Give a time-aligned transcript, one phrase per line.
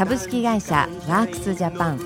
[0.00, 2.00] 株式会社ワークスジャパン。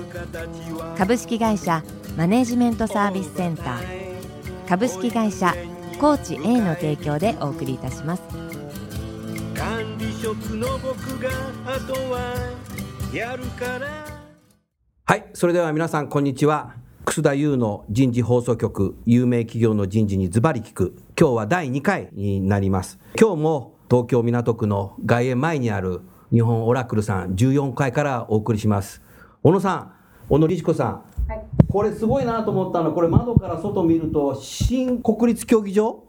[0.97, 1.81] 株式会社
[2.17, 4.67] マネジメントサービスセンター。
[4.67, 5.55] 株式会社
[5.97, 8.23] コーチ A の提供でお送りいたします。
[9.55, 11.29] 管理職の僕が
[11.65, 12.33] あとは
[13.13, 13.87] やるから。
[15.05, 16.75] はいそれでは皆さんこんにちは。
[17.05, 20.97] 楠田優の人事放送局有名企業の人事にズバリ聞く。
[21.17, 22.99] 今日は第2回になります。
[23.17, 26.01] 今日も東京港区の外苑前にある
[26.35, 29.01] 日本オラクルさん14階からお送りします。
[29.41, 29.93] 小野さん
[30.27, 36.03] 小野理事子さん、はい、これすごいなと思ったのはこれ窓から外見ると新国立競技場？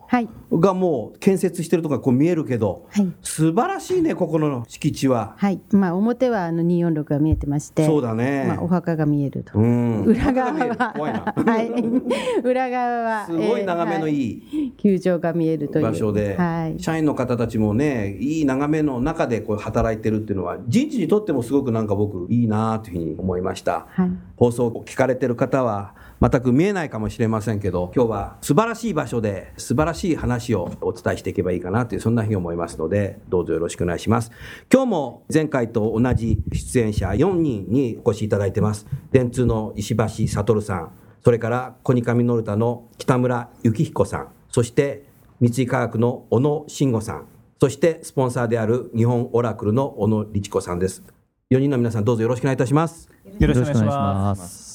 [0.53, 5.35] がもう建設してるとかこう見えるけど、はい、素晴らしいねここの敷地は。
[5.37, 5.61] はい。
[5.71, 11.71] まあ、表はあの246が見えてましてそうだね、まあ、お墓が見えると、うん、裏側ははい、
[12.45, 15.85] 裏側はすごい眺めのいい、えーはい、球場が見えるという。
[15.85, 23.87] 場所で、はい、社員の方たちもねいい眺めの中でこう働いてるっていうのは人事にとってもすごくなんか僕いいなというふうに思いました。
[23.91, 34.31] はい、放送を聞かれてる方は全く見えないかもしれませんけど今日は素晴らしい場所で素晴らしい話をお伝えしていけばいいかなというそんなふうに思いますのでどうぞよろしくお願いします。
[34.73, 38.87] 今日も前回と同じ出演者4人にお越しいただいてます。
[39.13, 40.93] 電通の石橋悟さん
[41.23, 45.05] それからコニカミノルタの北村幸彦さんそして
[45.41, 47.27] 三井化学の小野慎吾さん
[47.61, 51.03] そしてスポンサーである日本オラクルの小野律子さんです。
[51.51, 53.09] 4人の皆さんどうぞよろしくお願いいたします。
[53.39, 54.66] よろしくお願いします。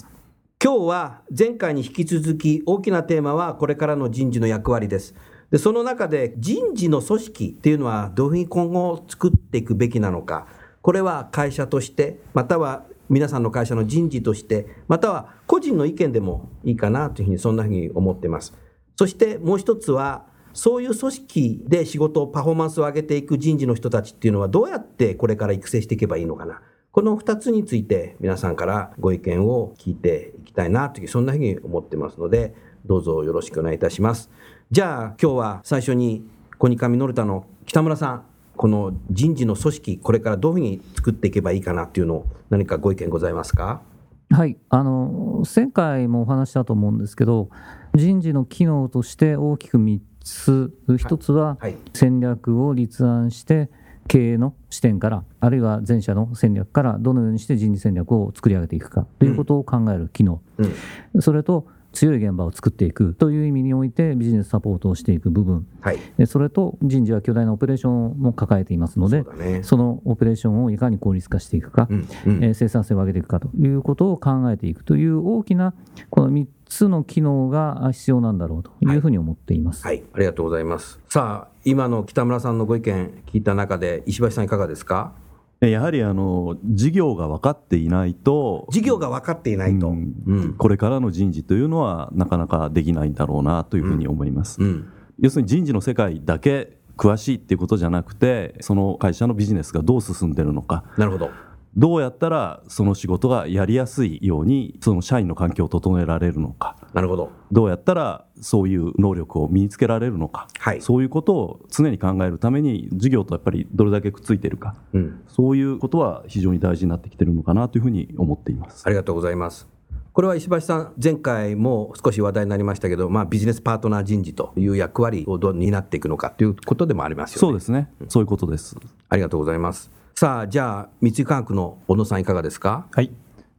[0.63, 5.15] 今日は前回に引き続き大きなテーマはこれからの人事の役割です。
[5.49, 10.45] でその中で人事の組織っていうのはどういうふうに今後作っていくべきなのか。
[10.83, 18.53] これは会社として、または皆さんの会社の人事として、または個人の意見でもいいかなというふうにそんなふうに思っています。
[18.97, 26.61] そしてもう一つはそういう組織で仕事をパフォーマンスを上げていく人事の人たちっていうのはどうやってこれから育成していけばいいのかな。
[26.91, 32.53] この2つについて皆さんからご意見を聞いていきたいなというそんなふうに思ってますので
[32.85, 34.29] どうぞよろしくお願いいたします。
[34.71, 38.23] じゃあ今日は最初にコニカミノルタの北村さん
[38.57, 43.81] この人事の組織これからどういうふうに作っていけばいいかなっていうのを何かご意見ございますか？
[44.29, 47.49] はいあの前回もお話したと思うんですけど
[47.93, 50.73] 人事の機能として大きく3つ。
[50.89, 51.57] 1つは
[51.93, 53.71] 戦略を立案して
[54.07, 69.23] 経営の視点からあるいは前者の戦略からどのようにして人事戦略を作り上げていくかということを考える機能、うん、それと強い現場を作っていくという意味においてビジネスサポートをしていく部分、はい、それと人事は巨大なオペレーションも抱えていますので
[69.63, 72.07] そ、ね,、のオペレーションをいかに効率化していくか、うん。
[72.25, 75.73] うん、えー、生産性を上げていくかということを考えていくという大きな
[76.09, 85.13] この3つの機能が必要なんだろうというふうに思っています、はい、はい、ありがとうございますさあ今の北村さんのご意見聞いた中で石橋さんいかがですか？
[85.59, 100.83] やはりあの事業が分かっていないと事業が分かっていないと、うんうん、これからの人事というのはなかなかできないんだろうなというふうに思います、うん、要するに人事の世界だけ詳しいっていうことじゃなくてその会社のビジネスがどう進んでるのか。
[100.97, 101.29] なるほど
[101.75, 106.75] どうやったらその仕事がやりやすいようにその社員の環境を整えられるのか。
[106.93, 107.31] なるほど。
[107.51, 118.83] どうやったらそういう能力を身につけられるのか、はい、そういうことを常に考えるために事業とやっぱりどれだけくっついてるか、うん、そういうことは非常に大事になってきてるのかなというふうに思っています。
[118.85, 119.67] ありがとうございます。
[120.13, 127.39] これは石橋さん、前回も少し話題になりましたけど、まあ、ビジネスパートナー人事という役割をどう担っていくのかということでもありますよね。
[127.39, 128.75] そうですね、そういうことです。
[129.07, 130.00] ありがとうございます。
[130.21, 132.85] さあ、じゃあ、三井化学の小野さん、いかがですか？
[132.91, 133.09] はい。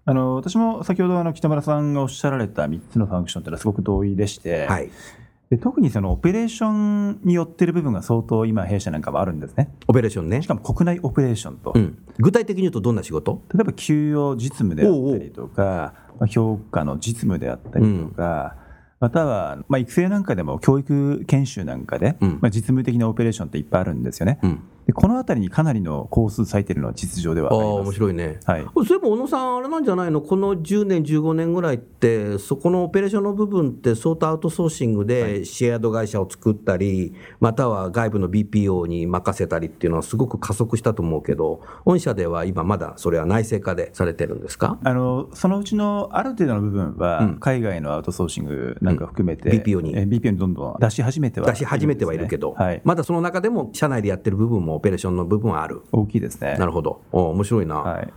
[0.05, 4.89] あの私も先ほどあの北村さんがおっしゃられた3つのファンクションというのはすごく同意でして、はい、
[5.51, 9.75] で特にそのオペレーションによってる部分が相当今弊社なんかはあるんですね。
[9.89, 10.41] オペレーションね。
[10.41, 13.43] しかも国内オペレーションと、うん、具体的に言うとどんな仕事？
[13.53, 18.55] 例えば給与実務であったりとかまあ、評価の実務であったりとか、
[19.01, 24.39] または、まあ、育成なんかでも教育研修なんかで、うん、まあ、実務的なオペレーションっていっぱいあるんですよね。
[24.87, 27.69] うんでこの辺りにかなりの工数割いてるのは実情ではあります。
[27.69, 44.79] あ面白いね、はい、そういえば小野さん、あれなんじゃないの、この10年、15年ぐらいって、そこのオペレーションの部分って、相当アウトソーシングでシェアード会社を作ったり、または外部の BPO に任せたりっていうのは、すごく加速したと思うけど、御社では今、まだそれは内製化でされてるんですか？
[44.83, 49.95] あのそのうちのある程度の部分は、海外のアウトソーシングなんか含めて、うん、BPO に。
[49.95, 55.83] BPO にどんどん出し始めては、ね、出し始めてはいるけど、はい、まだその中でも社内でやってる部分も、オペレーションの部分はある。
[55.93, 56.57] 大きいですね。
[56.59, 57.03] なるほど。
[57.13, 57.77] お面白いな。
[57.77, 58.13] はい。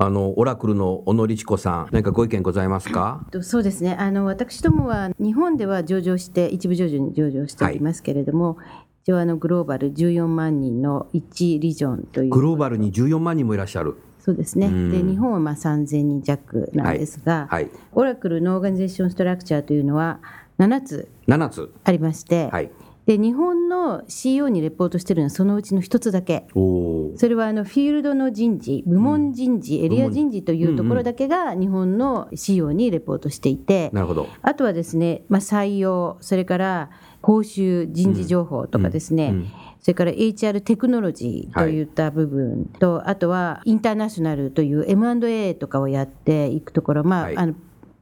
[0.00, 3.26] あのオラクルの小野律子さん、何かご意見ございますか？
[3.42, 8.66] そうですねあの私どもは日本では上場して、一部上場に上場しておりますけれども、はい、
[9.02, 12.30] 一応あのグローバル14万人の1リジョンという。
[12.30, 13.96] グローバルに14万人もいらっしゃる。
[14.20, 20.20] そうですね、で日本はまあ3000人弱なんですが、はいはい、オラクルのオーガニゼーションストラクチャーというのは
[20.58, 21.08] 7つ
[21.84, 22.70] ありまして、はい、
[23.08, 26.46] で日本の CEO にレポートしているのはそのうちの一つだけ。
[26.52, 34.28] それはあのフィールドの人事部門人事、うん、エリア人事というところだけが日本の CEO にレポートしていて、なるほど。
[34.42, 36.90] あとはですね、まあ、採用それから
[37.22, 39.36] 報酬人事情報とかですね、うん。
[39.36, 39.46] うん
[39.80, 47.54] それから HR テクノロジーといった部分と、はい、あとはインターナショナルという M&A とかをやっていくところ、まあ、はい、あの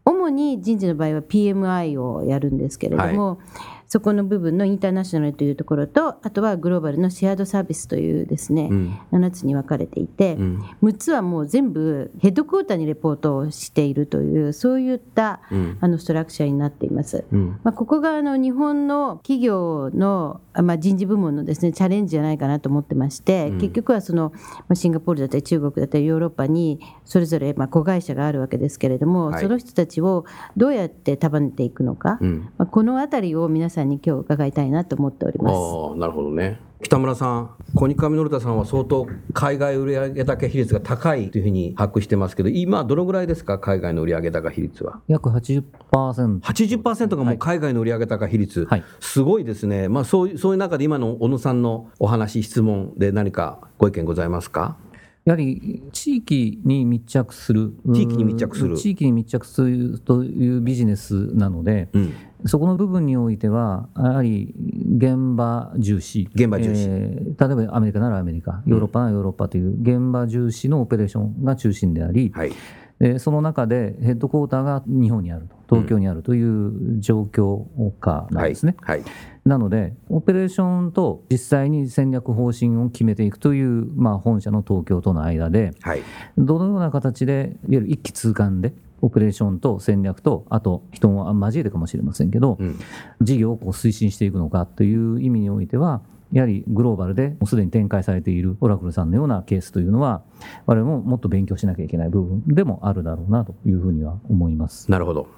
[0.07, 17.25] 主に人事の場合は PMI をやるんですけれども、はいそこの部分のインターナショナルというところとあとはグローバルのシェアードサービスというですね、うん、7つに分かれていて、うん、6つはもう全部ヘッドクォーターにレポートをしているというそういった、うん、あのストラクチャーになっています。
[17.63, 30.25] まあ、ここがあの日本の企業の、まあ、人事部門のですねチャレンジじゃないかなと思ってまして、結局はその、まあ、シンガポールだったり中国だったりヨーロッパにそれぞれまあ子会社があるわけですけれども、はい、その人たちを
[30.57, 32.19] どうやって束ねていくのか、
[32.57, 35.99] まあ、この辺りを皆さんに今日伺いたいなと思っております。
[35.99, 36.61] なるほどね。
[36.83, 45.01] 北村さん、コニカミノルタさんは相当海外売上高比率が高いというふうに把握してますけど、今、どのぐらいですか、海外の売上高比率は。
[45.09, 45.63] 約80%。
[46.41, 54.77] 80%がもう海外の売上高比率、はい、すごいですね、まあ、そういうそういう中で今の小野さんのお話、質問で何かご意見ございますか？
[55.25, 58.77] やはり地域に密着する、地域に密着する。
[58.77, 62.13] 地域に密着するというビジネスなので、うん、
[62.47, 64.55] そこの部分においては、やはり
[64.97, 72.53] 現場重視、現場重視、えー、例えばアメリカならアメリカ、ヨーロッパならヨーロッパという現場重視のオペレーションが中心であり、はい。
[72.99, 77.65] でその中でヘッドクォーターが日本にあると、東京にあるという状況
[78.01, 78.75] 下なんですね。
[78.79, 79.01] うんはい。
[79.01, 79.11] はい。
[79.45, 86.03] なので、オペレーションと実際に戦略方針を決めていくという、まあ、本社の東京との間で、はい、
[86.37, 92.79] どのような形で、いわゆる一気通貫で、オペレーションと戦略と、あと人も交えてかもしれませんけど、うん、
[93.21, 96.03] 事業をこう推進していくのかという意味においては、
[96.33, 100.23] やはりグローバルでもうすでに展開されているオラクルさんのようなケースというのは、
[100.67, 104.91] 我々ももっと勉強しなきゃいけない部分でもあるだろうなというふうには思います。
[104.91, 105.29] なるほど。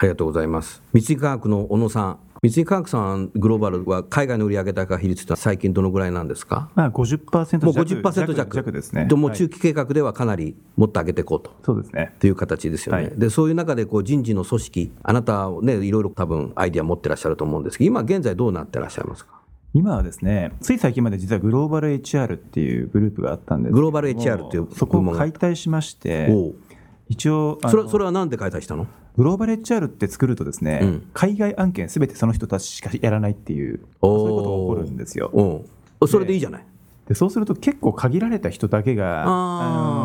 [0.00, 0.80] ありがとうございます。
[0.92, 9.06] 三井化学の小野さん、三井化学さんグローバルは海外の売上高比率は最近どのぐらいなんですか、まあ50、50%もう50%弱弱ですね。
[9.06, 11.52] でも中期計画ではかなりもっと上げていこうと。
[11.64, 12.14] そうですね。
[12.20, 13.02] という形ですよね。
[13.02, 19.40] はい、でそういう中でこう人事の組織、あなたねいろいろ多分アイディア持ってらっしゃると思うんですけど、今現在どうなってらっしゃいますか？
[19.74, 26.32] 今はですね、つい最近まで実はグローバル HR っていうグループがあったんですグローバル HR っていうそこを解体しまして、
[27.08, 28.86] 一応それそれはなんで解体したの？
[29.18, 35.64] グローバル HR って作るとですね、うん、海外案件すべてその人たちしかやらないっていうそういうことが起こるんですよ。
[36.06, 36.64] それでいいじゃない。
[37.08, 39.26] でそうすると結構限られた人だけがあ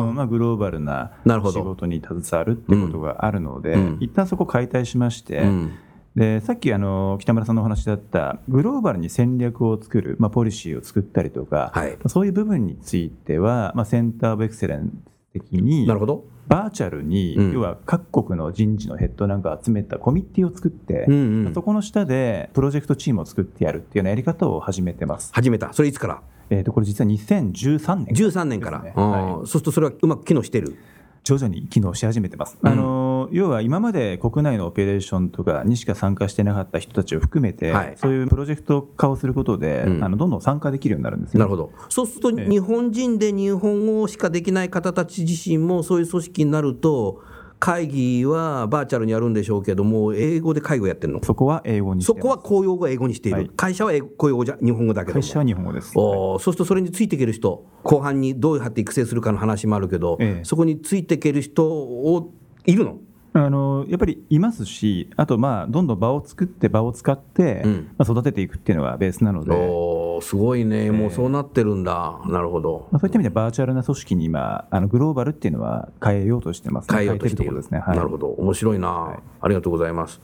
[0.06, 5.78] の、まあ、グローバルな仕事に携わるってことがあるので、うん、一旦そこ解体しまして、うん、
[6.16, 14.90] でさっきあの北村さんのお話だったグローバルに戦略を作る、まあ、ポリシーを作ったりとか、はい、そういう部分については、まあ、センター・オブ・エクセレン
[15.34, 25.32] ス的になるほどバーチャルに、要は各国の人事のヘッドなんか集めたコミッティを作って、うんうん、そこの下でプロジェクトチームを作ってやるっていうようなやり方を始めてます。
[25.32, 25.72] 始めた。
[25.72, 26.22] それいつから？
[26.50, 30.76] えー、とこれ実は2013年、ね、13年から、はい、そうするとそれはうまく機能してる？
[31.24, 32.58] 徐々に機能し始めてます。
[32.62, 41.72] うん、あの要は今まで国内のオペレーションとかにしか参加してなかった人たちを含めて、はい、そういうプロジェクト化をすることで、うん、あのどんどん参加できるようになるんです、ね、なるほど。
[41.88, 47.22] そうすると日本人で日本語しかできない方たち自身もそういう組織になると
[47.64, 51.24] 会議はバーチャルにやるんでしょうけども、英語で会議をやってるの？
[51.24, 62.34] そこは英語にそこは公用語は英語にしている、はい、会社は公用語じゃ日本語だけど会社は日本語です、おそうするとそれについていける人、後半にどうやって育成するかの話もあるけど、ええ、そこについていける人を
[62.66, 62.98] いるの？
[63.36, 69.50] あのやっぱりいますし、あと、まあ、どんどん場を作って、場を使って、うん、まあ、育てていくっていうのがベースなので。
[69.52, 72.88] おすごいね、もうそうなってるんだ、なるほど。
[72.92, 77.56] まあ、そういった意味でバーチャルな組織に今、あのグローバルっていうのは変えようとしてます、ね、変えようとしている。
[77.56, 80.20] ですね、はい、なるほど、面白いな、はい、ありがとうございます。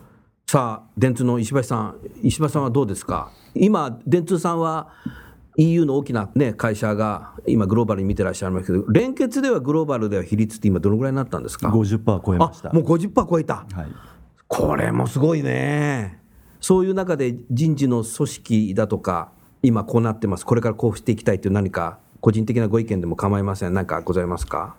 [0.47, 4.89] さあ、電通の石橋さん、石橋さんはどうですか、今、電通さんは
[5.61, 12.73] EU の大きな、ね、会社が今、グローバルに見てらっしゃいますけど、連結ではグローバルでは比率って今、どのぐらいになったんですか？50%超えました。
[12.73, 13.89] もう50%超えた、はい、
[14.49, 16.19] これもすごいね、
[16.61, 24.77] そういう中で人事の組織だとか、今こうなってます、これからこうしていきたいという何か、個人的なご意見でも構いません、何かございますか？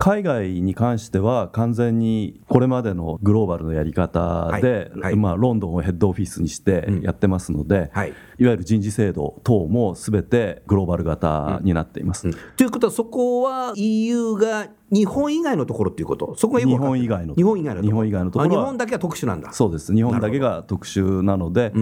[0.00, 5.00] 海外に関しては完全にこれまでのグローバルのやり方で、はい。
[5.00, 8.12] はい、まあ、ロンドンをヘッドオフィスにしてやってますので、うんはい、い
[8.44, 12.28] わゆる人事制度等もすべてグローバル型になっています。
[12.28, 12.34] うん。
[12.34, 16.36] うん、ということはそこは EU が日本以外のところっていうこと？
[16.36, 19.52] そこが日本以外の日本以外の日本以外のところ日本だけは特殊なんだ。
[19.52, 19.92] そうです。
[19.92, 21.72] 日本だけが特殊なので、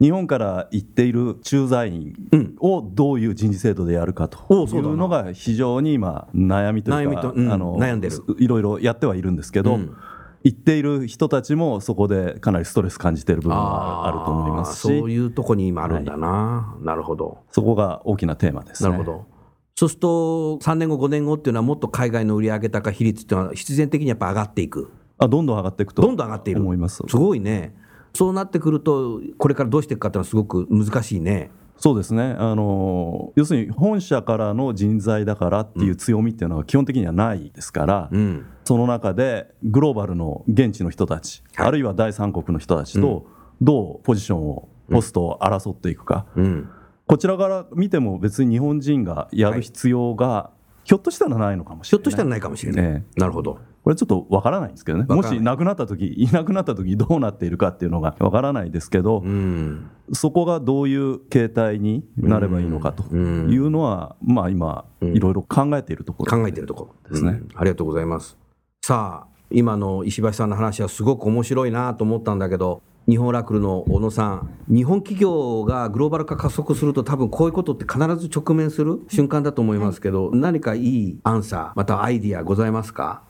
[0.00, 2.14] 日本から行っている駐在員
[2.58, 8.16] をどういう人事制度でやるかというのが非常に今悩みというか、うん、あの悩んでる。
[8.38, 9.94] いろいろやってはいるんですけど、うん、
[10.42, 17.44] 行っている人たちもそこでかなりストレス感じている部分があると思いますしそういうとこに今あるんだな、はい、なるほど。
[17.50, 19.26] そこが大きなテーマです、ね、なるほど。
[19.74, 24.90] そうすると3年後5年後っていうのはもっと海外の売上高比率っていうのは必然的にやっぱ上がっていく。
[25.18, 26.62] あどんどん上がっていくとどんどん上がっている。
[26.62, 27.02] 思います。
[27.06, 27.74] すごいね
[28.14, 31.50] そうなってくると、これからどうしていくかっていうのは、すごく難しいね。
[31.80, 43.26] そうですねあの要するに本社からの人材だからっていう強みっていうのは基本的にはないですから、うん、その中でグローバルの現地の人たち、はい、あるいは第三国の人たちと
[43.62, 46.68] どうポジションを、ポストを争っていくか、うん、
[47.06, 50.50] こちらから見ても別に日本人がやる必要が、
[50.84, 52.00] ひょっとしたらないのかもしれない。
[52.00, 52.82] ひょっとしたらないかもしれない。
[52.82, 53.58] ね、なるほど。
[53.82, 68.36] これちょっとわからないんですけどね、もし亡くなった時いなくなった時どうなっているかっていうのがわからないですけど、うん、そこがどういう形態になればいいのかというのは、うん、まあ今、いろいろ考えているところ、考えているところですね、ありがとうございます。
[68.82, 83.22] さあ、今の石橋さんの話はすごく面白いなと思ったんだけど、日本ラクルの小野さん、日本企業がグローバル化加速すると、多分こういうことって必ず直面する瞬間だと思いますけど、はい、何かいいアンサー、またアイディアございますか？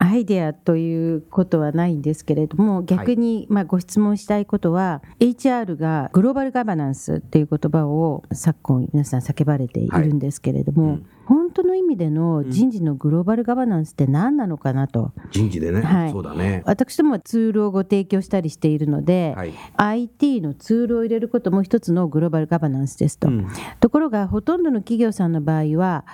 [0.00, 10.94] アイデアということはないんですけれども逆にまあご質問したいことは、はい、HR がグローバルガバナンスっていう言葉を昨今皆さん叫ばれているんですけれども、はい。
[10.94, 15.12] うん本当の意味での人事のグローバルガバナンスって何なのかなと。
[15.30, 16.62] 人事でね、はい、そうだね。
[16.64, 23.28] 私どもツールをご提供したりしているので、はい、IT のツールを入れることも一つのグローバルガバナンスですと。
[23.28, 23.46] うん、
[23.78, 26.06] ところが、ほとんどの企業さんの場合は、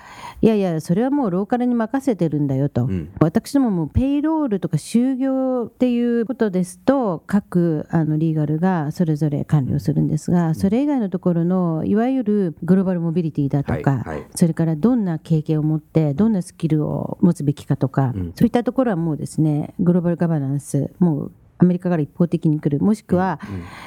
[0.42, 2.86] いやいや、それはもうローカルに任せてるんだよと。
[2.86, 22.82] うん、私どももペイロールとか就業っていうことですと、各あのリーガルがそれぞれ管理をするんですが、それ以外のところのいわゆるグローバルモビリティだとか、はいはい、それからどんな経験を持ってどんなスキルを持つべきかとか、うん、そういったところはもうですねグローバルガバナンスもうアメリカから一方的に来る。
[22.82, 23.40] もしくは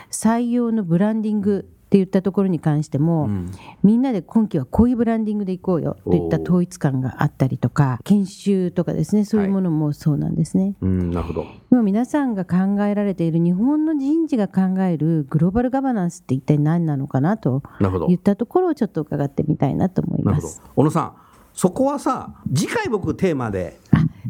[0.10, 3.52] 採用のブランディングっていったところに関しても、うん、
[3.84, 10.64] みんなで今期はこういうブランディングでいこうよといった統一感があったりとか研修とかですねそういうものもそうなんですね。
[10.64, 11.46] はい、うんなるほど。
[11.72, 17.64] 今皆さんが考えられている日本の人事が考えるグローバルガバナンスって一体何なのかなと
[18.10, 20.62] いったところをちょっと伺ってみたいなと思います。
[20.76, 21.14] 小野さん
[21.54, 23.80] そこはさ次回僕テーマで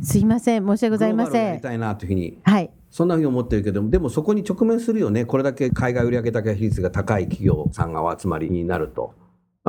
[0.01, 0.65] すいません。
[0.65, 1.47] 申し訳ございません。
[1.47, 9.13] やりたいなというふうにはいそんなふうに思ってるけどでもそこに直面するよねこれだけ海外売上高比率が高い企業さんがお集まりになると。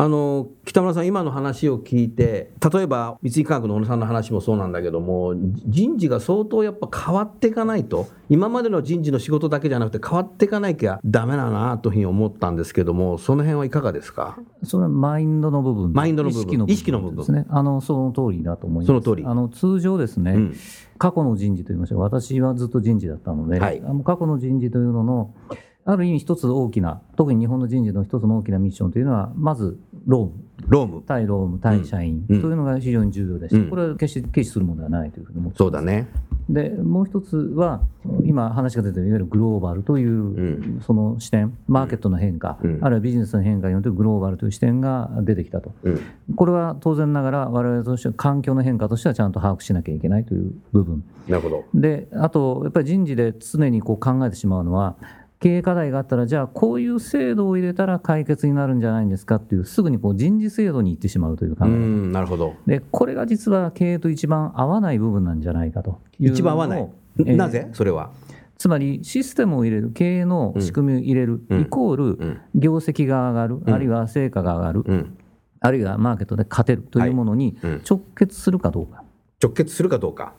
[0.01, 5.35] あの北村さん、今の話を聞いて、例えば三井化学の小野さんの話もそうなんだけども、
[5.67, 14.39] 人事が相当やっぱ変わっていかないと、今までの人事の仕事だけじゃなくて、変わっていかなきゃだめだなというふうに思ったんですけども、その辺はいかがですか？
[14.63, 18.87] それはマインドの部分、マインドの部分、意識の部分ですね、あのその通りだと思います。
[18.87, 19.27] その通り。
[19.27, 20.57] あの通常ですね、うん、
[20.99, 25.35] 過去の人事といいましょう、私はずっと人事だったので、はい、あの過去の人事というのの、
[25.91, 30.45] ある意味一つ大きな、特に日本の人事の一つの大きなミッションというのは、まず労務。
[30.67, 36.09] 労務対労務、対社員というのが非常に重要でして、うん、これは決して軽視するものではないというふうに思ってそうだね。
[36.51, 37.81] で、もう一つは、
[38.25, 45.73] 今話が出ているいわゆるグローバルという、その視点、マーケットの変化、うん、あるいはビジネスの変化によってグローバルという視点が出てきたと。
[45.85, 46.01] うん、
[46.37, 51.05] これは当然ながら、我々としては環境の変化としてはちゃんと把握しなきゃいけないという部分。
[51.29, 51.65] なるほど。
[51.75, 54.97] で、あと、やっぱり人事で常にこう考えてしまうのは、
[55.41, 62.55] 経営課題があったら、じゃあこういう制度を入れたら解決になるんじゃないんですかっていう、すぐにこう人事制度に行ってしまうという考えなるほど。
[62.67, 66.01] でこれが実は経営と一番合わない部分なんじゃないかと。
[66.19, 66.89] 一番合わない、
[67.21, 67.69] えー、なぜ？
[67.73, 68.11] それは。
[68.57, 75.07] つまりシステムを入れる、経営の仕組みを入れる、イコール業績が上がる、あるいは成果が上がる、
[75.61, 77.57] あるいはマーケットで勝てるというものに
[77.89, 79.05] 直結するかどうか。
[79.41, 80.35] 直結するかどうか。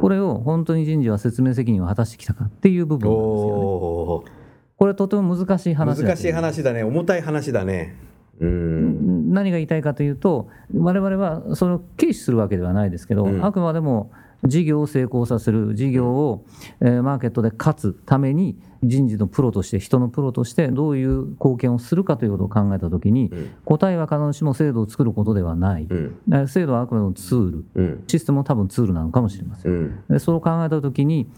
[0.00, 4.32] これを本当に人事は説明責任を果たしてきたかっていう部分なんですよね。
[4.76, 7.96] これとても難しい話難しい話だね、重たい話だね。
[8.40, 9.32] うん。
[9.32, 14.12] 何が言いたいかというと、我々はそれを軽視するわけではないですけど、うん、あくまでも
[14.44, 16.44] 事業を成功させる、事業を、
[16.80, 30.04] えー、マーケットで勝つために、人事のプロとして、人のプロとして、どういう貢献をするかということを考えたときに、うん、答えは必ずしも制度を作ることではない、うん、制度はあくまでもツール、うん、システムも多分ツールなのかもしれません。
[30.08, 31.28] でそれを考えたときに、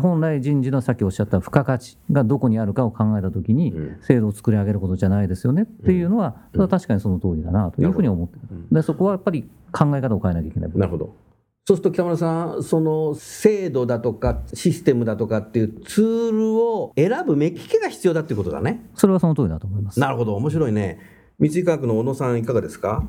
[0.00, 5.64] 本来人事のさっきおっしゃった付加価値がどこにあるかを考えたときに、制度を作り上げることじゃないですよね。
[5.64, 8.66] っていうのは、それは確かにその通りだなというふうに思ってる。
[8.72, 10.70] でそこはやっぱり考え方を変えなきゃいけない。
[10.74, 11.25] なるほど
[11.68, 18.88] そうすると北村さん、その制度だとかシステムだとかっていうツールを選ぶ目利きが必要だっていうことだね。
[18.94, 19.98] それはその通りだと思います。
[19.98, 21.00] なるほど、面白いね。
[21.40, 23.08] 三井化学の小野さん、いかがですか？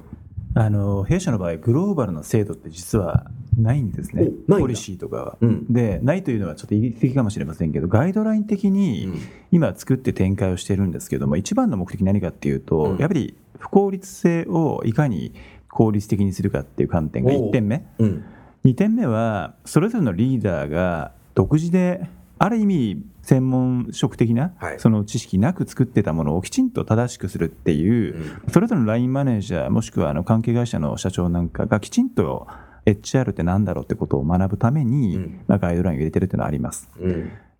[0.55, 5.99] あの弊社の場合、グローバルな制度って実はないんですね、ポリシーとかは、うん、で。
[6.01, 9.07] ないというのはちょっと言い過ぎかもしれませんけど、ガイドライン的に
[9.51, 15.33] 今作って展開をしてるんですけども、一番の目的何かっていうと、うん、やっぱり不効率性をいかに
[15.69, 17.85] 効率的にするかっていう観点が1点目。
[17.99, 18.25] うん
[18.65, 22.07] 2点目はそれぞれのリーダーが独自で
[22.39, 32.47] ある意味専門職的なその知識なく作ってたものをきちんと正しくするっていう、それぞれのラインマネージャーもしくはあの関係会社の社長なんかがきちんと
[32.85, 36.89] HR って何だろうってことを学ぶために、まあ、ガイドラインを入れてるっていうのはあります。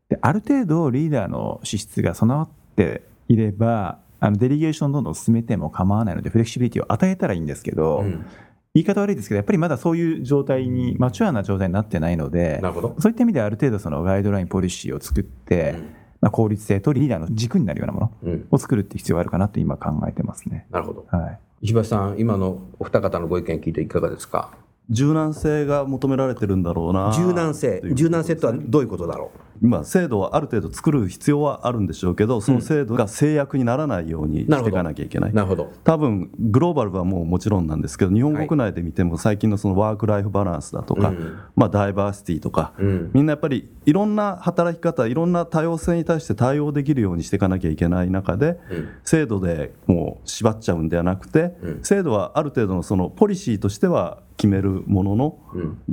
[0.09, 8.25] である程度リーダーの資質が備わっていればあのデリゲーションどんどん進めても構わないのでフレキシビリティを与えたらいいんですけど、うん
[8.77, 12.61] 言い方悪いですけど、やっぱりまだそういう状態に、マチュアな状態になってないので、
[12.99, 15.79] そういった意味である程度そのガイドライン、ポリシーを作って、うん、
[16.21, 20.67] まあ、効率性とリーダーの軸になるようなものを作るって必要があるかなと今考えてますね。
[20.69, 21.07] なるほど。
[21.09, 21.39] はい。
[21.63, 24.51] 石橋さん、今のお二方のご意見聞いていかがですか？
[24.89, 27.11] 柔軟性が求められてるんだろうな。
[27.13, 27.81] 柔軟性。
[27.93, 29.56] 柔軟性とはどういうことだろう？
[29.61, 35.71] 今制度はある程度作る必要はあるんでしょうけどその制度が制約にならないようにしていかなきゃいけない、なるほど。
[35.83, 41.13] 多分グローバルはもうもちろんなんですけど日本国内で見ても最近のそのワーク・ライフ・バランスだとか、
[41.55, 42.73] まあ、ダイバーシティとか、
[43.13, 48.59] みんなやっぱりいろんな働き方いろんな多様性に対して対応できるようにしていかなきゃいけない中で、
[49.03, 55.39] 制度でもう縛っちゃうんではなくて、制度はある程度のそのポリシーとしては決めるものの、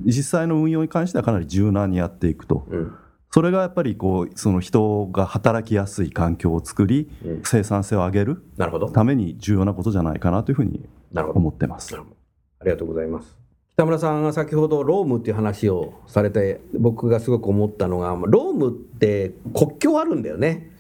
[0.05, 2.67] 実際の運用に関してはかなり柔軟にやっていくと。
[3.35, 7.11] それがやっぱりこうその人が働きやすい環境を作り、
[7.43, 8.45] 生産性を上げる
[8.93, 11.97] ために重要なことじゃないかなというふうに思ってます。
[11.97, 13.37] ありがとうございます。
[13.73, 20.71] 北村さんが先ほどロームっていう話をされて僕がすごく思ったのがロームって国境あるんだよね。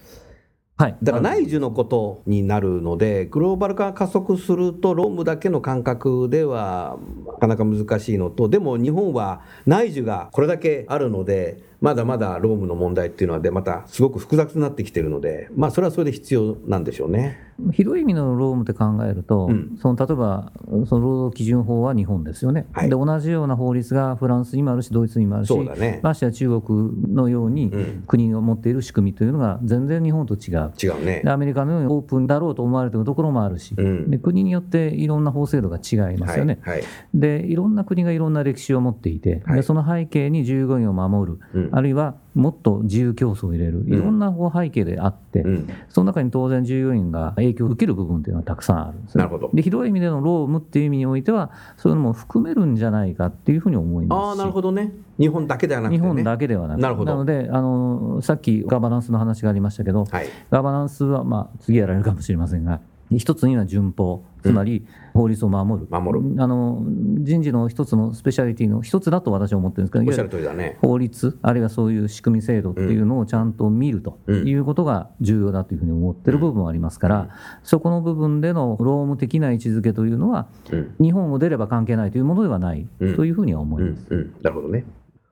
[0.76, 17.52] はい、だから内需のことになるので、グローバル化が加速すると、ロームだけの感覚ではなかなか難しいのと、でも日本は内需がこれだけあるので、まだまだロームの問題っていうのはで、またすごく複雑になってきてるので、まあ、それはそれで必要なんでしょうね。
[17.72, 20.52] 広い意味のロームって考えると、うん、その例えば
[20.88, 27.70] その労働基準法は日本ですよね、はい、で同じような法律がフランスにもあるし、ドイツにもあるし、ね、ましてや中国のように
[28.08, 45.44] 国を持っている仕組みというのが全然日本と違う、違うね、でアメリカのようにオープンだろうと思われているところもあるし、うん、で国によっていろんな法制度が違いますよね、はいはい、でいろんな国がいろんな歴史を持っていて、でその背景に従業員を守る、うん、あるいはもっと自由競争を入れる、いろんな背景であって、
[45.88, 49.50] その中に当然従業員が影響を受ける部分というのはたくさんあるんです、ね、なるほど。
[49.52, 57.10] で広い意味での労務っていう意味においては、そういうのも含めるんじゃないかっていうふうに思いますあなるほどね、日本だけではなくて、ね、日本だけではなくて、なるほど。
[57.10, 62.78] なのであの、さっきガバナンスの話がありましたけど、はい、ガバナンスは、まあ、次やられるかもしれませんが、
[63.18, 66.42] 一つには順法、つまり法律を守る、守る。
[66.42, 66.82] あの
[67.20, 77.28] 人事の一つのスペシャリティの一つだと私は思ってるんですけど、ね、法律、あるいはそういう仕組み制度っていうのをちゃんと見るということが重要だというふうに思ってる部分はありますから、
[77.62, 80.48] そこの部分での労務的な位置づけというのは、
[81.00, 84.30] 日本を出れば関係ないというものではないというふうには思います。
[84.42, 84.84] なるほどね。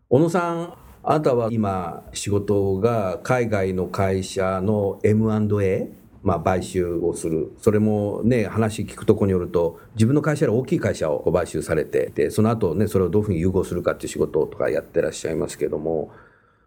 [0.08, 5.90] 小野さんあなたは今仕事が海外の会社の M&A
[6.22, 16.10] まあ、買収をする、それもね、話聞くとこによると、自分の会社より大きい会社を買収されて、でその後ね、それをどういうふうに融合するかっていう仕事とかやってらっしゃいますけども、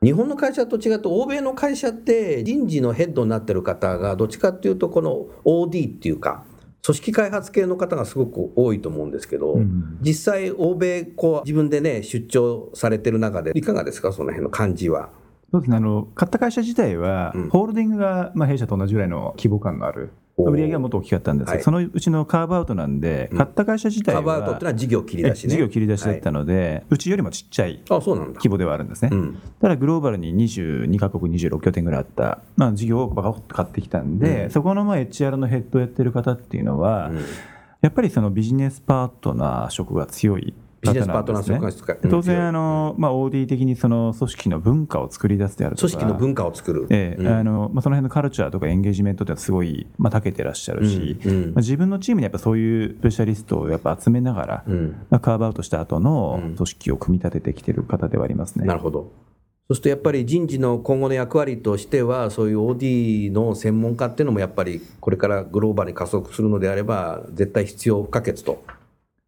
[0.04, 6.44] 日本の会社と違って欧米の会社って人事のヘッドになってる方がどっちかっていうとこの OD っていうか
[6.86, 14.12] 組織開発系の方がすごく多いと思うんですけど、うん、実際欧米こう自分でね出張されてる中でいかがですか？
[14.12, 15.10] その辺の感じは。
[15.56, 15.78] そうですね。
[15.78, 20.12] あの買った会社自体は、うん、ホールディングが、まあ、弊社と同じぐらいの規模感のある。
[20.38, 21.48] 売上はもっと大きかったんです。
[21.48, 29.12] けど、はい、そのうちのカーブアウトなんで、買った会社自体は、カーブアウトってのは事業切り出し、ね、事業切り出しだったので、はい、うちよりもちっちゃい規模ではあるんですね。
[29.14, 37.18] うん、ただ、グローバルに22か国26拠点ぐらいあった、まあ、事業をバカッと買ってきたんで、うん、そこのまあ HR のヘッドをやってる方っていうのは、うん、
[37.80, 40.54] やっぱりそのビジネスパートナー職が強い
[40.86, 45.92] ビジネスパートナー促進会当然あの、まあ、OD 的にその組織の文化を作り出すであるとか。
[45.92, 58.66] 組織の文化を作る、ええ、うん、あのまあ、その辺のカルチャーとかエンゲージメントってすごい、まあ、長けてらっしゃるし、まあ、自分のチームにやっぱそういうスペシャリストをやっぱ集めながら、うん、まあ、カーブアウトした後の組織を組み立ててきてる方ではありますね。
[58.66, 59.26] なるほど。
[59.68, 68.64] そうするとやっぱり人事の今後の役割としては、そういう OD の専門家っていうのもやっぱりこれからグローバルに加速するのであれば、絶対必要不可欠と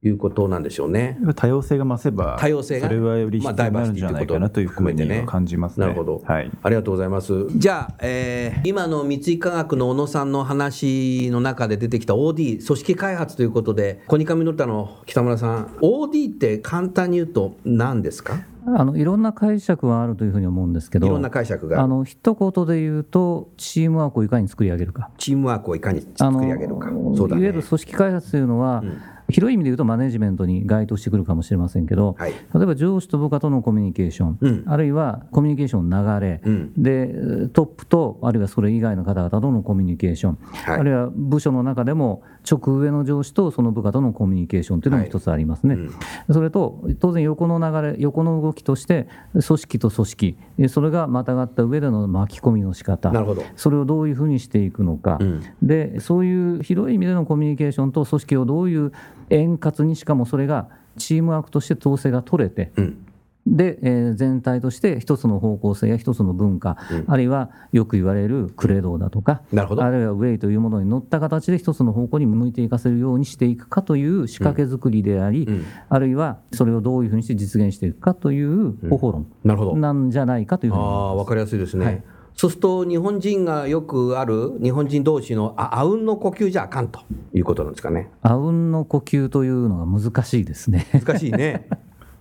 [0.08, 1.18] いうことなんでしょうね。
[1.36, 6.52] 多様性が増せば、多様性が、それはより必要になるんじゃないかなというふうに感じます、ね、なるほど、はい。
[6.64, 7.48] ありがとうございます。
[7.56, 18.42] じゃあ、えー、今の三井化学の小野さんの話の中で出てきた OD、組織開発ということで、コニカミノルタの北村さん、OD って簡単に言うと何ですか？
[18.76, 21.82] あのいろんな解釈はあるというふうに思うんですけど、いろんな解釈が。
[21.82, 45.84] あの一言で言うと、チームワークをいかに作り上げるか、チームワークをいかに作り上げるか、そうだね、いわゆる組織開発というのは、うん広い意味で言うとマネジメントに該当してくるかもしれませんけど、はい、例えば上司と部下とのコミュニケーション、うん、あるいはコミュニケーションの流れ、うん、でトップとあるいはそれ以外の方々とのコミュニケーション、はい、あるいは部署の中でも直上の上司とその部下とのコミュニケーションというのも一つありますね、はい。
[45.84, 50.38] うん、それと当然横の流れ横の動きとして組織と組織。
[50.70, 53.12] それがまたがった上での巻き込みの仕方。
[53.56, 55.20] それをどういうふうにしていくのか、
[55.62, 58.92] でそういう広い意味でのコミュニケーションと組織をどういう
[59.30, 63.07] 円滑にしかもそれがチームワークとして統制が取れて、うん、
[63.56, 81.12] で、えー、全体として一つの方向性や一つの文化、うん、あるいはよく言われるクレドだとか、あるいはウェイというものに乗った形で一つの方向に向いていかせるようにしていくかという仕掛け作りであり、うん、あるいはそれをどういうふうにして実現していくかという方法論なんじゃないかというふうに思います。
[81.12, 82.04] あ分かりやすいですね、はい
[82.38, 87.00] そうすると日本人がよくある日本人同士のああうんの呼吸じゃあかんと
[87.34, 88.12] いうことなんですかね。
[88.22, 90.86] あうんの呼吸というのが難しいですね。
[90.94, 91.68] 難しいね。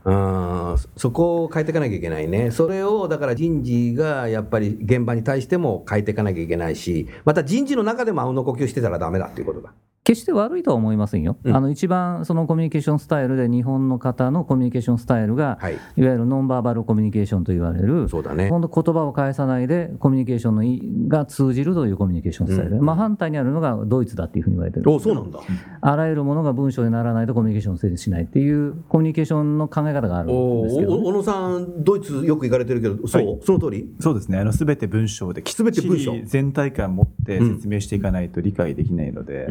[0.07, 9.75] うんそこを変えていかなきゃいけないね、それをだから人事がやっぱり現場に対しても変えていかなきゃいけないし、また人事の中でもあうんの呼吸してたらだめだっていうことだ。
[10.07, 25.41] 決して悪いとは思いませんよ、うん、あの一番そのコミュニケーションスタイルで日本の方のコミュニケーションスタイルが、はい、いわゆるノンバーバルコミュニケーションと言われる、そうだね、本当言葉を返さないでコミュニケーションのいが通じるというコミュニケーションスタイル、うん、まあ、反対にあるのがドイツだっていうふうに言われてるおそうなんだ。
[25.81, 39.49] あらゆるものが文章にならないとコミュニケーション成立しないっていうコミュニケーションの考え方があるんですけど、小野さん、ドイツよく行かれてるけど、そう、はい、その通りそうですね、すべて文章で、きっちり全体感を持って説明していかないと理解できないので、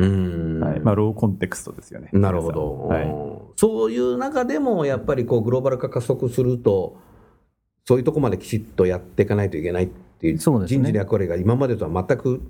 [0.59, 0.79] はい。
[0.79, 2.09] まあ、ローコンテクストですよね。
[2.13, 3.07] なるほど、はい、
[3.55, 6.97] そういう中でもやっぱりこうグローバル化加速すると、
[7.85, 9.87] そういうとこまできちっとやっていかないといけないっ
[10.19, 12.41] ていう、人事の役割が今までとは全く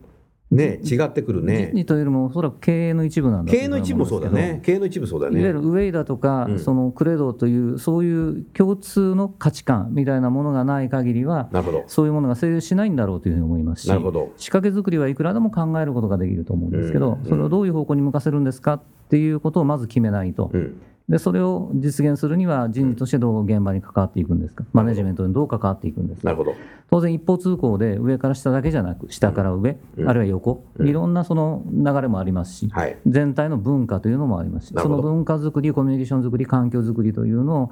[0.52, 1.72] ね、違ってくるね。
[1.86, 4.62] というよりも、おそらく経営の一部なんだ経営の一部もそうだね。
[4.64, 5.40] 経営の一部そうだね。
[5.40, 11.84] いわゆるウェイだとか、うん、そのクレドという、そういう共通の価値観みたいなものがない限りは、なるほど。
[11.88, 14.32] そういうものが成立しないんだろうというふうに思いますし、なるほど。
[14.38, 20.52] 仕掛け作りはいくらでも考えることができると思うんですけど、うん、それをどういう方向に向かせるんですかっていうことをまず決めないと。
[20.54, 20.76] うん
[21.08, 26.26] でそれを実現するには人事としてどう現場に関わっていくんですか、マネジメントにどう関わっていくんですか？
[26.26, 26.56] なるほど。
[26.90, 37.72] 当然一方通行で上から下だけじゃなく下から上、うん、あるいは横、うん、いろんなその流れもありますし、はい、全体の文化というのもありますしその文化づくりコミュニケーションづくり環境づくりというのをひ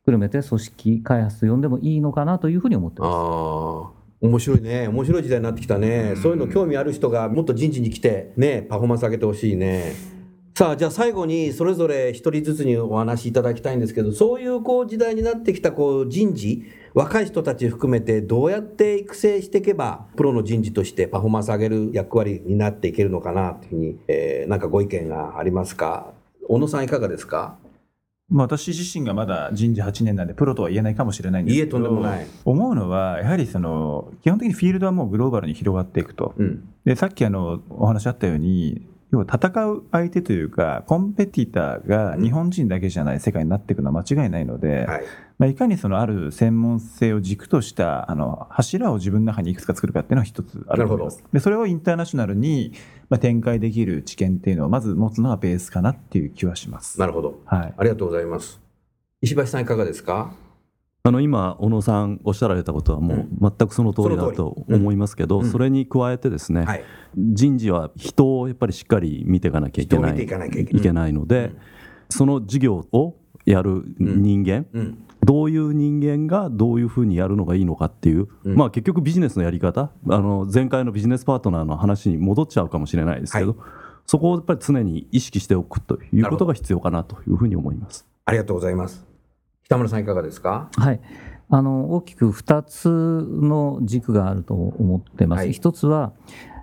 [0.00, 3.10] っくるめて組織開発と呼んでもいいのかなというふうに思ってます。
[3.10, 4.88] あ面白いね。
[4.88, 9.92] 面白い時代になってきたね、そういうの興味ある人がもっと人事に来てねパフォーマンス上げてほしいね。
[10.58, 26.12] さあじゃあ最後にそれぞれ一人ずつにお話しいただきたいんですけどそういうこう時代になってきたこう人事若い人たち含めてどうやって育成していけばプロの人事としてパフォーマンス上げる役割になっていけるのかなというふうに、えー、なんかご意見がありますか？
[26.48, 27.56] 小野さんいかがですか？
[28.28, 31.76] まあ、私自身がまだ人事8年なんでプロとは言えないかもしれないんですけど
[32.44, 45.04] 思うのはやはりその基本的にフィールドはもうグローバルに広がっていくと、うん、でさっきあのお話あったように要は戦う相手というか、コンペティターが日本人だけじゃない世界になっていくのは間違いないので、はい、
[45.38, 51.24] まあ、いかにそのある専門性を軸としたあの柱を自分の中にいくつか作るかっていうのは一つあると思います。
[51.32, 52.72] でそれをインターナショナルに、
[53.08, 57.00] まあ、展開できる知見っていうのをまず持つのがベースかなっていう気はします。
[57.00, 57.40] なるほど。
[57.46, 57.74] はい。
[57.76, 58.60] ありがとうございます。
[59.22, 60.34] 石橋さんいかがですか？
[61.04, 66.66] あの今、小野さんおっしゃられたことはもう全くその通りだと思いますけど、それに加えてですね、
[67.16, 71.12] 人事は人をやっぱりしっかり見ていかなきゃいけないいけない。
[71.12, 71.52] ので、
[72.10, 74.66] その事業をやる人間、
[75.24, 83.56] どういう人間がどういうふうにやるのがいいのかっていう、まあ、結局ビジネスのやり方あの前回のビジネスパートナーの話に戻っちゃうかもしれないですけど、
[84.06, 88.06] そこをやっぱり常に意識しておくということが必要かなというふうに思います。
[88.24, 89.07] ありがとうございます。
[89.68, 90.70] 北村さんいかがですか？
[90.76, 91.00] はい。
[91.50, 95.40] あの大きく2つの軸があると思ってます。
[95.40, 96.12] はい、1つは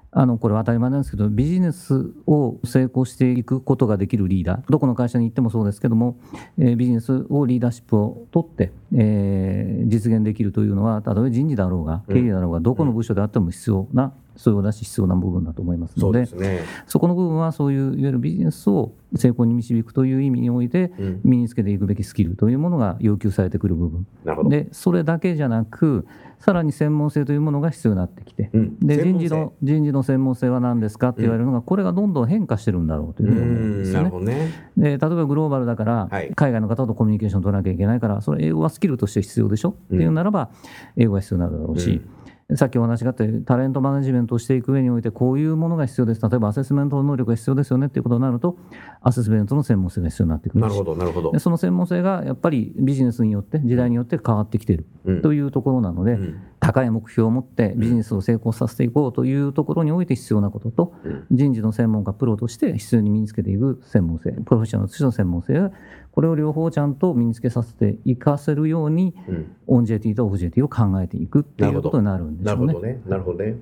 [0.09, 6.17] あのこれは当たり前なんですけどビジネスを成功していくことができるリーダーどこの会社に行ってもそうですけども、
[6.57, 20.91] えー、ビジネスをリーダーシップを取って、えー、実現できるというのはたとえ人事だろうが経理だろうがどこの部署であっても必要な必要だし必要な部分だと思いますのでそ、ね、そこの部分はそういういわゆるビジネスを成功に導くという意味において、
[21.23, 24.07] 身につけていくべきスキルというものが要求されてくる部分。
[24.49, 26.05] でそれだけじゃなく
[26.39, 34.25] さらに専門性というものが必要になってきて、うん、で人事の人事の専門性は何ですかって言われるのが、これがどんどん変化してるんだろうというふうに思うんですよね。
[34.25, 34.51] ね。
[34.77, 40.49] で例えばグローバルだから、はい、海外の方とコミュニケーション取らなきゃいけないからそれ英語はスキルとして必要でしょ、っていうならば
[40.97, 41.91] 英語が必要になるだろうし。
[41.91, 42.09] うん
[42.53, 46.21] さっきお話があったタレントマネジメントをしていく上においてこういうものが必要です。
[46.21, 48.57] 例えばアセスメントの能力が必要ですよねっていうことになると
[49.01, 50.61] アセスメントの専門性が必要になってくる。
[50.61, 50.95] なるほど。
[50.95, 54.85] なるほどその専門性がやっぱりビジネスによって時代によって変わってきている
[55.23, 65.71] というところなので、うん、高い目標を持ってビジネスを成功させていこうというところにおいて必要なことと、うん、人事の専門家プロとして必要に身につけていく専門性プロフェッショナルとしての専門性
[66.15, 72.65] これを両方ちゃんと身につけさせていかせるように、うん、オン JT とオフ JT を考えていくっていうことになるんでしょうね。
[72.65, 73.01] なるほどね。
[73.05, 73.57] なるほどね。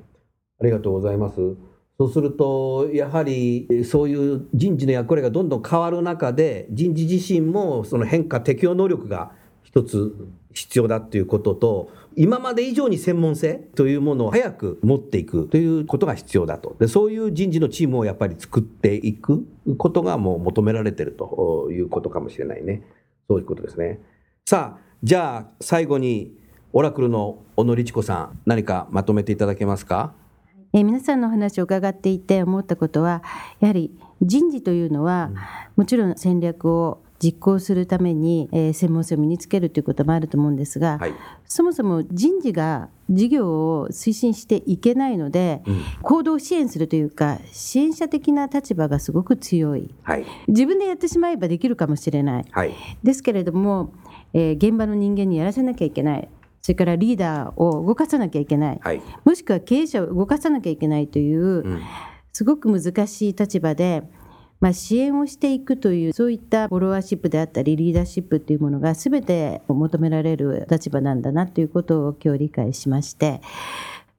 [0.62, 1.36] ありがとうございます。
[1.98, 9.32] そうすると、やはりそういう人事の役割がどんどん変わる中で、人事自身もその変化適応能力が
[9.64, 10.14] 一つ
[10.54, 16.76] 必要だっていうことと、今まで以上に専門性というものを早く持っていくということが必要だと。
[16.80, 19.46] でそういう人事のチームをやっぱり作っていく
[19.78, 22.84] ことがもう求められてるということかもしれないね。
[23.28, 24.00] そういうことですね。
[24.46, 26.34] さあ、じゃあ最後に
[26.74, 30.14] オラクルの小野律子さん、何かまとめていただけますか？
[30.74, 33.22] え皆さんの話を伺っていて思ったことは、
[33.60, 35.30] やはり人事というのは、
[35.76, 41.14] もちろん戦略を実行するために、えー、専門性を身につけるということもあると思うんですが、はい、
[41.46, 53.94] そもそも人事が事業を推進していけないので、うん、行動を支援するというか支援者的な立場がすごく強い、はい、自分でやってしまえばできるかもしれない、はい、ですけれども、
[54.34, 56.28] えー、現場の人間にやらせなきゃいけない。
[56.62, 58.80] それからリーダーを動かさなきゃいけない、
[59.26, 61.82] もしくは経営者を動かさなきゃいけないという、うん、
[62.32, 64.04] すごく難しい立場で
[64.64, 73.42] まあ、支援をしていくというそういったフォロワーシップであったりリーダーシップというものが全て求められる立場なんだなということを今日理解しまして、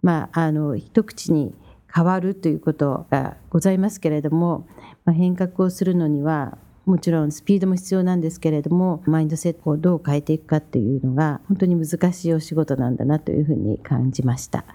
[0.03, 1.55] まあ、あの一口に
[1.91, 4.69] 変わるということがございますけれども、
[5.07, 14.67] まあ、変革をするのにはもちろんスピードも必要なんですけれどもマインドセットをどう変えていくかっていうのが本当に難しいお仕事なんだなというふうに感じました。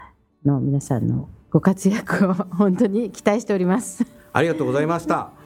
[0.43, 4.03] の皆さんのご活躍を本当に期待しております。
[4.33, 5.38] ありがとうございました。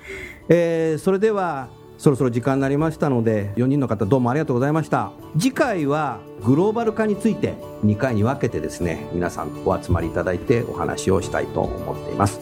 [0.50, 5.12] えー、それではそろそろ時間になりましたので4人の方どうもありがとうございました。
[5.38, 7.54] 次回はグローバル化について
[7.86, 12.42] 2回に分けてですね皆さんお集まりいただいてお話をしたいと思っています。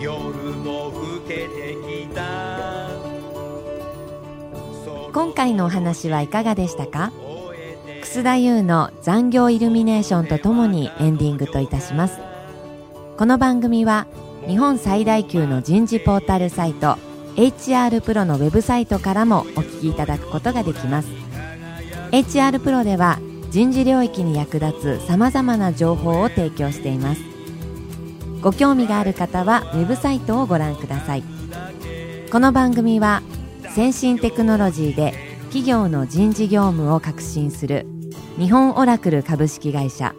[0.00, 1.76] 夜も更けて
[2.06, 2.88] きた。
[5.12, 7.12] 今回のお話はいかがでしたか？
[8.02, 12.18] 楠田優の残業イルミネーションとともにエンディングといたします。
[13.16, 14.06] この番組は
[14.46, 16.98] 日本最大級の人事ポータルサイト
[17.34, 21.08] HR プロのウェブサイトからもお聞きいただくことができます。
[22.12, 23.18] HR プロでは
[23.50, 27.22] 人事領域に役立つ様々な情報を提供しています。
[28.40, 31.24] ご興味がある方はウェブサイトをご覧ください。
[32.30, 33.22] この番組は
[33.74, 35.12] 先進テクノロジーで
[35.46, 37.84] 企業の人事業務を革新する
[38.38, 40.14] 日本オラクル株式会社。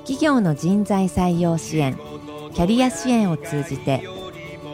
[0.00, 2.13] 企業の人材採用支援。
[2.54, 4.02] キャリア支援を通じて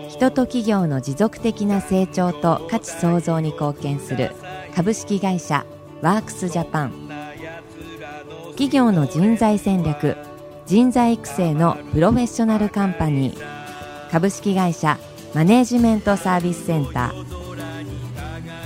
[0.08, 4.32] 人と企業の持続的な成長と価値創造に貢献する
[4.74, 5.64] 株式会社
[6.02, 6.92] ワークスジャパン。
[8.50, 10.16] 企業の人材戦略
[10.66, 14.10] 人材育成のプロフェッショナルカンパニー。
[14.10, 14.98] 株式会社
[15.34, 17.14] マネージメントサービスセンタ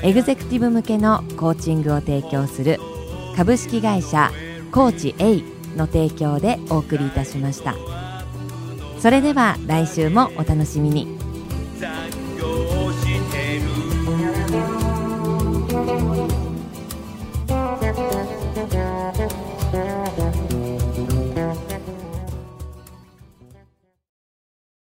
[0.03, 0.09] ー。
[0.09, 2.81] エグゼクティブ向けのコーチングを提供する
[3.37, 4.33] 株式会社
[4.73, 5.43] コーチ A
[5.77, 8.04] の提供でお送りいたしました。
[9.05, 11.07] それでは来週もお楽しみに「